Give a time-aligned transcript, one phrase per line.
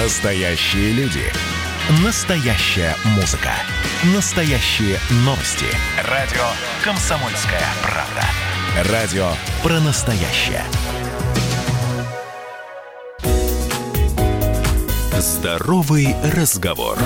[0.00, 1.24] Настоящие люди.
[2.04, 3.50] Настоящая музыка.
[4.14, 5.66] Настоящие новости.
[6.08, 6.44] Радио
[6.84, 8.92] «Комсомольская правда».
[8.92, 9.28] Радио
[9.60, 10.62] про настоящее.
[15.18, 16.96] Здоровый разговор.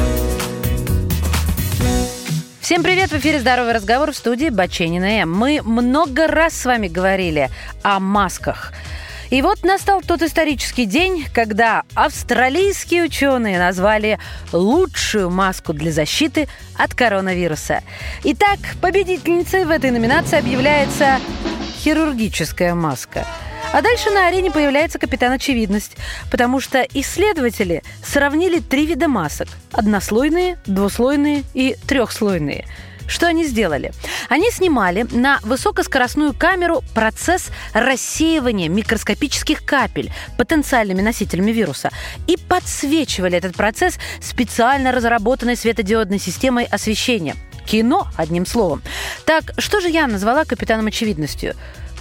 [2.61, 3.11] Всем привет!
[3.11, 5.33] В эфире «Здоровый разговор» в студии Баченина М.
[5.33, 7.49] Мы много раз с вами говорили
[7.83, 8.75] о масках.
[9.33, 14.19] И вот настал тот исторический день, когда австралийские ученые назвали
[14.53, 17.81] лучшую маску для защиты от коронавируса.
[18.25, 21.19] Итак, победительницей в этой номинации объявляется
[21.79, 23.27] хирургическая маска–
[23.73, 25.97] а дальше на арене появляется капитан Очевидность,
[26.31, 32.67] потому что исследователи сравнили три вида масок– однослойные, двуслойные и трехслойные–
[33.07, 33.93] что они сделали?
[34.29, 41.91] Они снимали на высокоскоростную камеру процесс рассеивания микроскопических капель потенциальными носителями вируса
[42.27, 47.37] и подсвечивали этот процесс специально разработанной светодиодной системой освещения.
[47.67, 48.83] Кино, одним словом.
[49.25, 51.55] Так, что же я назвала капитаном очевидностью?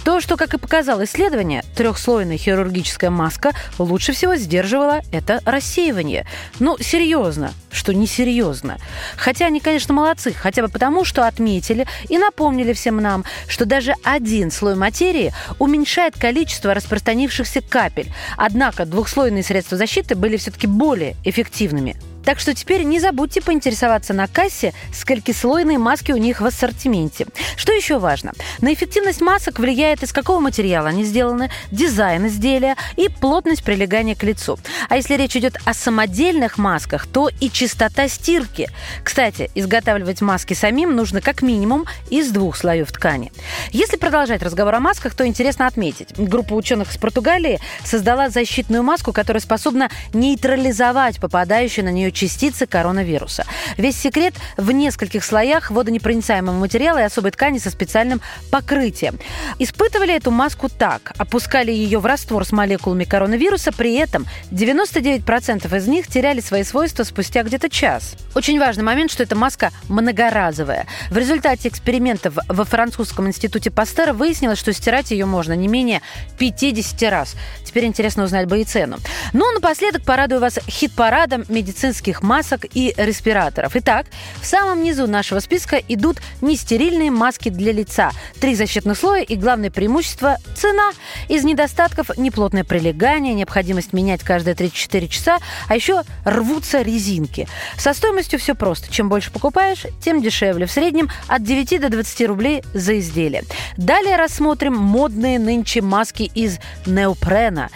[0.04, 6.26] То, что, как и показало исследование, трехслойная хирургическая маска лучше всего сдерживала это рассеивание.
[6.58, 8.78] Ну, серьезно, что несерьезно.
[9.16, 13.94] Хотя они, конечно, молодцы, хотя бы потому, что отметили и напомнили всем нам, что даже
[14.02, 18.12] один слой материи уменьшает количество распространившихся капель.
[18.36, 21.96] Однако двухслойные средства защиты были все-таки более эффективными.
[22.24, 27.26] Так что теперь не забудьте поинтересоваться на кассе, сколькислойные маски у них в ассортименте.
[27.56, 28.32] Что еще важно?
[28.60, 34.22] На эффективность масок влияет, из какого материала они сделаны, дизайн изделия и плотность прилегания к
[34.22, 34.58] лицу.
[34.88, 38.70] А если речь идет о самодельных масках, то и частота стирки.
[39.02, 43.32] Кстати, изготавливать маски самим нужно как минимум из двух слоев ткани.
[43.70, 46.08] Если продолжать разговор о масках, то интересно отметить.
[46.16, 53.44] Группа ученых из Португалии создала защитную маску, которая способна нейтрализовать попадающие на нее частицы коронавируса.
[53.76, 59.18] Весь секрет в нескольких слоях водонепроницаемого материала и особой ткани со специальным покрытием.
[59.58, 61.12] Испытывали эту маску так.
[61.18, 67.04] Опускали ее в раствор с молекулами коронавируса, при этом 99% из них теряли свои свойства
[67.04, 68.14] спустя где-то час.
[68.34, 70.86] Очень важный момент, что эта маска многоразовая.
[71.10, 76.02] В результате экспериментов во французском институте Пастера выяснилось, что стирать ее можно не менее
[76.38, 77.34] 50 раз.
[77.64, 78.98] Теперь интересно узнать бы и цену.
[79.32, 83.76] Ну, напоследок порадую вас хит-парадом медицинских медицинских масок и респираторов.
[83.76, 84.06] Итак,
[84.40, 88.10] в самом низу нашего списка идут нестерильные маски для лица.
[88.40, 90.90] Три защитных слоя и главное преимущество– цена.
[91.28, 97.48] Из недостатков– неплотное прилегание, необходимость менять каждые 3-4 часа, а еще рвутся резинки.
[97.78, 98.92] Со стоимостью все просто.
[98.92, 100.66] Чем больше покупаешь, тем дешевле.
[100.66, 103.44] В среднем от 9 до 20 рублей за изделие.
[103.76, 107.70] Далее рассмотрим модные нынче маски из неопрена.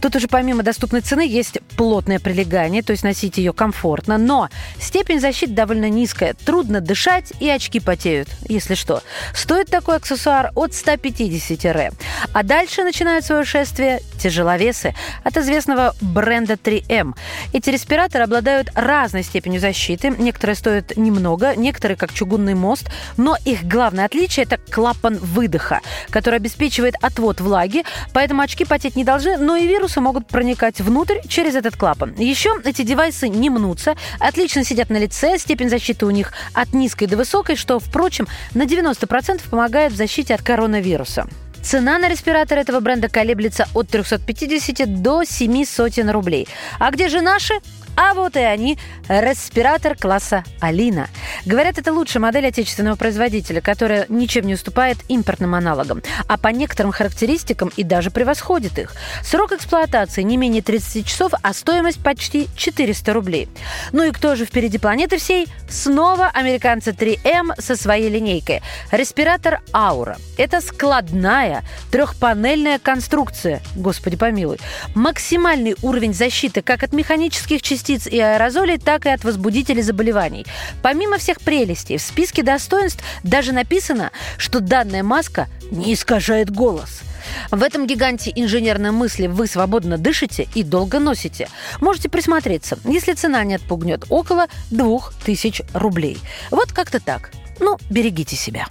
[0.00, 4.48] Тут уже помимо доступной цены есть плотное прилегание, то есть носить ее комфортно комфортно, но
[4.78, 6.34] степень защиты довольно низкая.
[6.34, 9.02] Трудно дышать и очки потеют, если что.
[9.34, 11.92] Стоит такой аксессуар от 150 ре.
[12.32, 14.94] А дальше начинают свое шествие тяжеловесы
[15.24, 17.14] от известного бренда 3M.
[17.52, 20.10] Эти респираторы обладают разной степенью защиты.
[20.10, 26.36] Некоторые стоят немного, некоторые как чугунный мост, но их главное отличие– это клапан выдоха, который
[26.36, 31.54] обеспечивает отвод влаги, поэтому очки потеть не должны, но и вирусы могут проникать внутрь через
[31.54, 32.14] этот клапан.
[32.18, 37.06] Еще эти девайсы не мнутся, отлично сидят на лице, степень защиты у них от низкой
[37.06, 41.26] до высокой, что, впрочем, на 90% помогает в защите от коронавируса.
[41.62, 46.48] Цена на респиратор этого бренда колеблется от 350 до 7 сотен рублей.
[46.78, 47.54] А где же наши?
[47.94, 48.78] А вот и они,
[49.08, 51.08] респиратор класса «Алина».
[51.44, 56.90] Говорят, это лучшая модель отечественного производителя, которая ничем не уступает импортным аналогам, а по некоторым
[56.90, 58.94] характеристикам и даже превосходит их.
[59.22, 63.48] Срок эксплуатации не менее 30 часов, а стоимость почти 400 рублей.
[63.92, 65.46] Ну и кто же впереди планеты всей?
[65.68, 68.62] Снова американцы 3M со своей линейкой.
[68.90, 70.16] Респиратор «Аура».
[70.38, 71.51] Это складная
[71.90, 74.58] трехпанельная конструкция, господи помилуй.
[74.94, 80.46] Максимальный уровень защиты как от механических частиц и аэрозолей, так и от возбудителей заболеваний.
[80.82, 87.02] Помимо всех прелестей, в списке достоинств даже написано, что данная маска не искажает голос.
[87.50, 91.48] В этом гиганте инженерной мысли вы свободно дышите и долго носите.
[91.80, 96.18] Можете присмотреться, если цена не отпугнет, около 2000 рублей.
[96.50, 97.30] Вот как-то так.
[97.60, 98.66] Ну, берегите себя.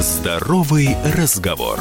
[0.00, 1.80] Здоровый разговор.